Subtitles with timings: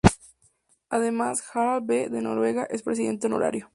[0.89, 3.69] Además, Harald V de Noruega es presidente honorario.